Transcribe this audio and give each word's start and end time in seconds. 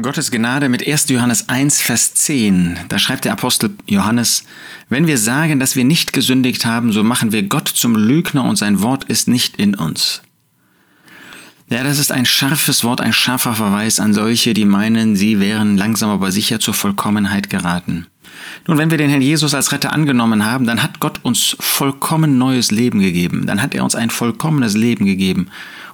Gottes 0.00 0.30
Gnade 0.30 0.68
mit 0.68 0.86
1. 0.86 1.08
Johannes 1.08 1.48
1, 1.48 1.82
Vers 1.82 2.14
10. 2.14 2.78
Da 2.88 3.00
schreibt 3.00 3.24
der 3.24 3.32
Apostel 3.32 3.70
Johannes, 3.86 4.44
wenn 4.88 5.08
wir 5.08 5.18
sagen, 5.18 5.58
dass 5.58 5.74
wir 5.74 5.84
nicht 5.84 6.12
gesündigt 6.12 6.64
haben, 6.64 6.92
so 6.92 7.02
machen 7.02 7.32
wir 7.32 7.42
Gott 7.42 7.66
zum 7.66 7.96
Lügner 7.96 8.44
und 8.44 8.54
sein 8.54 8.80
Wort 8.80 9.04
ist 9.04 9.26
nicht 9.26 9.56
in 9.56 9.74
uns. 9.74 10.22
Ja, 11.68 11.82
das 11.82 11.98
ist 11.98 12.12
ein 12.12 12.26
scharfes 12.26 12.84
Wort, 12.84 13.00
ein 13.00 13.12
scharfer 13.12 13.54
Verweis 13.54 13.98
an 13.98 14.14
solche, 14.14 14.54
die 14.54 14.64
meinen, 14.64 15.16
sie 15.16 15.40
wären 15.40 15.76
langsam 15.76 16.10
aber 16.10 16.30
sicher 16.30 16.60
zur 16.60 16.74
Vollkommenheit 16.74 17.50
geraten. 17.50 18.06
Nun, 18.66 18.78
wenn 18.78 18.90
wir 18.90 18.98
den 18.98 19.10
Herrn 19.10 19.22
Jesus 19.22 19.54
als 19.54 19.72
Retter 19.72 19.92
angenommen 19.92 20.44
haben, 20.44 20.66
dann 20.66 20.82
hat 20.82 21.00
Gott 21.00 21.20
uns 21.22 21.56
vollkommen 21.60 22.38
neues 22.38 22.70
Leben 22.70 23.00
gegeben. 23.00 23.46
Dann 23.46 23.62
hat 23.62 23.74
er 23.74 23.84
uns 23.84 23.94
ein 23.94 24.10
vollkommenes 24.10 24.76
Leben 24.76 25.06
gegeben. 25.06 25.48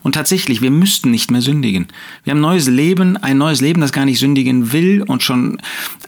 Und 0.05 0.17
tatsächlich, 0.17 0.61
wir 0.61 0.71
müssten 0.71 1.11
nicht 1.11 1.31
mehr 1.31 1.41
sündigen. 1.41 1.87
Wir 2.25 2.33
haben 2.33 2.41
neues 2.41 2.69
Leben, 2.69 3.17
ein 3.17 3.39
neues 3.39 3.63
Leben, 3.63 3.81
das 3.81 3.91
gar 3.91 4.05
nicht 4.05 4.19
sündigen 4.19 4.73
will 4.73 5.03
und 5.03 5.23
schon 5.23 5.59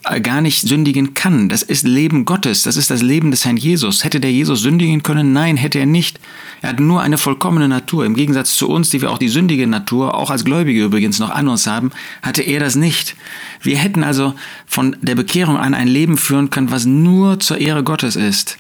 äh, 0.05 0.21
gar 0.21 0.43
nicht 0.43 0.61
sündigen 0.61 1.15
kann. 1.15 1.49
Das 1.49 1.63
ist 1.63 1.87
Leben 1.87 2.27
Gottes, 2.27 2.63
das 2.63 2.77
ist 2.77 2.91
das 2.91 3.01
Leben 3.01 3.31
des 3.31 3.47
Herrn 3.47 3.57
Jesus. 3.57 4.05
Hätte 4.05 4.21
der 4.21 4.33
Jesus 4.33 4.61
sündigen 4.61 5.03
können? 5.03 5.33
Nein, 5.33 5.57
hätte 5.57 5.79
er 5.79 5.87
nicht. 5.87 6.21
Er 6.63 6.71
hat 6.71 6.81
nur 6.81 7.03
eine 7.03 7.19
vollkommene 7.19 7.69
Natur. 7.69 8.05
Im 8.05 8.15
Gegensatz 8.15 8.57
zu 8.57 8.69
uns, 8.69 8.91
die 8.91 9.03
wir 9.03 9.11
auch 9.11 9.19
die 9.19 9.29
sündige 9.29 9.67
Natur, 9.67 10.15
auch 10.15 10.31
als 10.31 10.45
Gläubige 10.45 10.85
übrigens 10.85 11.19
noch 11.19 11.31
an 11.31 11.49
uns 11.49 11.67
haben, 11.67 11.91
hatte 12.23 12.43
er 12.43 12.61
das 12.61 12.77
nicht. 12.77 13.15
Wir 13.63 13.77
hätten 13.77 14.03
also 14.03 14.35
von 14.67 14.97
der 15.03 15.15
Bekehrung 15.15 15.59
an 15.59 15.75
ein 15.75 15.89
Leben 15.89 16.17
führen 16.17 16.51
können, 16.51 16.71
was 16.71 16.87
nur 16.87 17.41
zur 17.41 17.59
Ehre 17.59 17.85
Gottes 17.85 18.17
ist. 18.17 18.59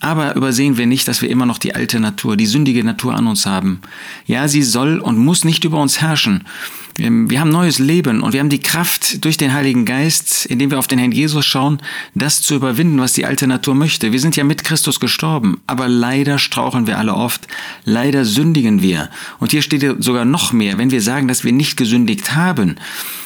Aber 0.00 0.34
übersehen 0.36 0.76
wir 0.76 0.86
nicht, 0.86 1.08
dass 1.08 1.22
wir 1.22 1.30
immer 1.30 1.46
noch 1.46 1.58
die 1.58 1.74
alte 1.74 1.98
Natur, 1.98 2.36
die 2.36 2.46
sündige 2.46 2.84
Natur 2.84 3.14
an 3.14 3.26
uns 3.26 3.46
haben. 3.46 3.80
Ja, 4.26 4.48
sie 4.48 4.62
soll 4.62 4.98
und 4.98 5.18
muss 5.18 5.44
nicht 5.44 5.64
über 5.64 5.80
uns 5.80 6.00
herrschen. 6.00 6.44
Wir 6.96 7.40
haben 7.40 7.50
neues 7.50 7.80
Leben 7.80 8.22
und 8.22 8.32
wir 8.34 8.40
haben 8.40 8.50
die 8.50 8.60
Kraft 8.60 9.24
durch 9.24 9.36
den 9.36 9.52
Heiligen 9.52 9.84
Geist, 9.84 10.46
indem 10.46 10.70
wir 10.70 10.78
auf 10.78 10.86
den 10.86 11.00
Herrn 11.00 11.10
Jesus 11.10 11.44
schauen, 11.44 11.80
das 12.14 12.40
zu 12.40 12.54
überwinden, 12.54 13.00
was 13.00 13.14
die 13.14 13.26
alte 13.26 13.48
Natur 13.48 13.74
möchte. 13.74 14.12
Wir 14.12 14.20
sind 14.20 14.36
ja 14.36 14.44
mit 14.44 14.62
Christus 14.62 15.00
gestorben, 15.00 15.60
aber 15.66 15.88
leider 15.88 16.38
straucheln 16.38 16.86
wir 16.86 16.96
alle 16.96 17.14
oft. 17.14 17.48
Leider 17.84 18.24
sündigen 18.24 18.80
wir. 18.80 19.10
Und 19.40 19.50
hier 19.50 19.62
steht 19.62 19.84
sogar 20.04 20.24
noch 20.24 20.52
mehr, 20.52 20.78
wenn 20.78 20.92
wir 20.92 21.02
sagen, 21.02 21.26
dass 21.26 21.42
wir 21.42 21.52
nicht 21.52 21.76
gesündigt 21.76 22.36
haben. 22.36 22.76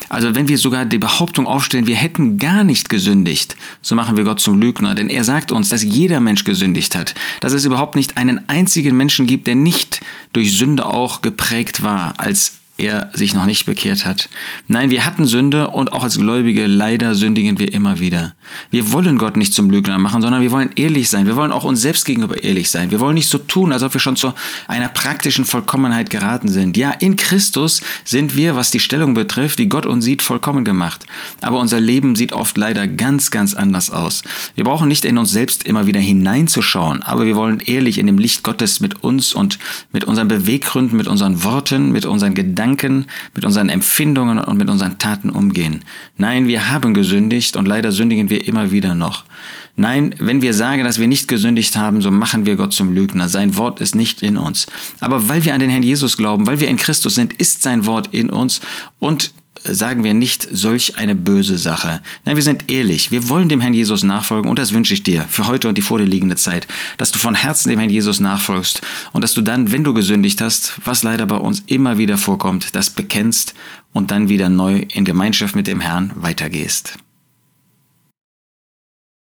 Also 0.08 0.34
wenn 0.34 0.48
wir 0.48 0.56
sogar 0.56 0.86
die 0.86 0.96
Behauptung 0.96 1.46
aufstellen, 1.46 1.86
wir 1.86 1.96
hätten 1.96 2.39
gar 2.39 2.64
nicht 2.64 2.89
gesündigt, 2.89 3.55
so 3.83 3.94
machen 3.94 4.16
wir 4.16 4.24
Gott 4.24 4.41
zum 4.41 4.58
Lügner, 4.58 4.94
denn 4.94 5.11
er 5.11 5.24
sagt 5.24 5.52
uns, 5.52 5.69
dass 5.69 5.83
jeder 5.83 6.20
Mensch 6.20 6.44
gesündigt 6.44 6.96
hat, 6.96 7.14
dass 7.41 7.52
es 7.52 7.66
überhaupt 7.66 7.96
nicht 7.96 8.16
einen 8.16 8.48
einzigen 8.48 8.96
Menschen 8.96 9.27
gibt, 9.27 9.46
der 9.46 9.56
nicht 9.56 10.00
durch 10.33 10.56
Sünde 10.56 10.86
auch 10.86 11.20
geprägt 11.20 11.83
war 11.83 12.14
als 12.16 12.55
er 12.78 13.10
sich 13.12 13.34
noch 13.34 13.44
nicht 13.44 13.66
bekehrt 13.66 14.06
hat. 14.06 14.28
Nein, 14.68 14.90
wir 14.90 15.04
hatten 15.04 15.26
Sünde 15.26 15.68
und 15.68 15.92
auch 15.92 16.04
als 16.04 16.16
Gläubige 16.16 16.66
leider 16.66 17.16
sündigen 17.16 17.58
wir 17.58 17.72
immer 17.72 17.98
wieder. 17.98 18.34
Wir 18.70 18.92
wollen 18.92 19.18
Gott 19.18 19.36
nicht 19.36 19.52
zum 19.52 19.68
Lügner 19.68 19.98
machen, 19.98 20.22
sondern 20.22 20.42
wir 20.42 20.52
wollen 20.52 20.70
ehrlich 20.76 21.10
sein. 21.10 21.26
Wir 21.26 21.34
wollen 21.34 21.50
auch 21.50 21.64
uns 21.64 21.80
selbst 21.80 22.04
gegenüber 22.04 22.42
ehrlich 22.42 22.70
sein. 22.70 22.92
Wir 22.92 23.00
wollen 23.00 23.16
nicht 23.16 23.28
so 23.28 23.38
tun, 23.38 23.72
als 23.72 23.82
ob 23.82 23.94
wir 23.94 24.00
schon 24.00 24.14
zu 24.14 24.32
einer 24.68 24.88
praktischen 24.88 25.44
Vollkommenheit 25.44 26.08
geraten 26.08 26.48
sind. 26.48 26.76
Ja, 26.76 26.92
in 26.92 27.16
Christus 27.16 27.82
sind 28.04 28.36
wir, 28.36 28.54
was 28.54 28.70
die 28.70 28.80
Stellung 28.80 29.12
betrifft, 29.12 29.58
die 29.58 29.68
Gott 29.68 29.84
uns 29.84 30.04
sieht, 30.04 30.22
vollkommen 30.22 30.64
gemacht. 30.64 31.04
Aber 31.40 31.58
unser 31.58 31.80
Leben 31.80 32.14
sieht 32.14 32.32
oft 32.32 32.56
leider 32.56 32.86
ganz, 32.86 33.32
ganz 33.32 33.54
anders 33.54 33.90
aus. 33.90 34.22
Wir 34.54 34.62
brauchen 34.62 34.86
nicht 34.86 35.04
in 35.04 35.18
uns 35.18 35.32
selbst 35.32 35.64
immer 35.64 35.88
wieder 35.88 36.00
hineinzuschauen, 36.00 37.02
aber 37.02 37.26
wir 37.26 37.34
wollen 37.34 37.58
ehrlich 37.58 37.98
in 37.98 38.06
dem 38.06 38.18
Licht 38.18 38.44
Gottes 38.44 38.78
mit 38.78 39.02
uns 39.02 39.32
und 39.32 39.58
mit 39.92 40.04
unseren 40.04 40.28
Beweggründen, 40.28 40.96
mit 40.96 41.08
unseren 41.08 41.42
Worten, 41.42 41.90
mit 41.90 42.06
unseren 42.06 42.34
Gedanken 42.34 42.67
Gedanken, 42.77 43.06
mit 43.34 43.44
unseren 43.44 43.69
Empfindungen 43.69 44.38
und 44.38 44.58
mit 44.58 44.69
unseren 44.69 44.98
Taten 44.98 45.30
umgehen. 45.30 45.84
Nein, 46.16 46.48
wir 46.48 46.70
haben 46.70 46.94
gesündigt 46.94 47.56
und 47.56 47.66
leider 47.66 47.92
sündigen 47.92 48.30
wir 48.30 48.47
immer 48.47 48.70
wieder 48.70 48.94
noch. 48.94 49.24
Nein, 49.77 50.14
wenn 50.19 50.42
wir 50.42 50.55
sagen, 50.55 50.84
dass 50.84 50.98
wir 50.98 51.06
nicht 51.06 51.28
gesündigt 51.28 51.77
haben, 51.77 52.02
so 52.02 52.11
machen 52.11 52.46
wir 52.46 52.56
Gott 52.56 52.72
zum 52.72 52.92
Lügner. 52.92 53.29
Sein 53.29 53.56
Wort 53.56 53.80
ist 53.80 53.95
nicht 53.95 54.23
in 54.23 54.36
uns. 54.36 54.67
Aber 55.01 55.29
weil 55.29 55.45
wir 55.45 55.55
an 55.55 55.61
den 55.61 55.70
Herrn 55.70 55.84
Jesus 55.84 56.17
glauben, 56.17 56.46
weil 56.46 56.61
wir 56.61 56.68
in 56.68 56.77
Christus 56.77 57.14
sind, 57.14 57.33
ist 57.34 57.62
sein 57.62 57.86
Wort 57.86 58.08
in 58.12 58.29
uns 58.29 58.61
und 58.98 59.33
sagen 59.64 60.05
wir 60.05 60.14
nicht 60.14 60.48
solch 60.51 60.96
eine 60.96 61.14
böse 61.14 61.58
Sache. 61.58 62.01
Nein, 62.24 62.36
wir 62.36 62.42
sind 62.42 62.70
ehrlich. 62.70 63.11
Wir 63.11 63.29
wollen 63.29 63.48
dem 63.48 63.61
Herrn 63.61 63.74
Jesus 63.74 64.02
nachfolgen 64.02 64.51
und 64.51 64.58
das 64.58 64.73
wünsche 64.73 64.95
ich 64.95 65.02
dir 65.02 65.24
für 65.29 65.46
heute 65.46 65.69
und 65.69 65.77
die 65.77 65.83
vor 65.83 65.98
dir 65.98 66.05
liegende 66.05 66.36
Zeit, 66.36 66.67
dass 66.96 67.13
du 67.13 67.19
von 67.19 67.35
Herzen 67.35 67.70
dem 67.70 67.79
Herrn 67.79 67.91
Jesus 67.91 68.20
nachfolgst 68.20 68.80
und 69.13 69.23
dass 69.23 69.35
du 69.35 69.42
dann, 69.42 69.73
wenn 69.73 69.85
du 69.85 69.95
gesündigt 69.95 70.41
hast, 70.41 70.74
was 70.85 71.02
leider 71.02 71.27
bei 71.27 71.36
uns 71.36 71.63
immer 71.67 71.98
wieder 71.98 72.18
vorkommt, 72.18 72.74
das 72.74 72.91
bekennst 72.91 73.55
und 73.92 74.11
dann 74.11 74.29
wieder 74.29 74.48
neu 74.48 74.85
in 74.92 75.05
Gemeinschaft 75.05 75.57
mit 75.57 75.67
dem 75.67 75.80
Herrn 75.80 76.13
weitergehst. 76.14 76.98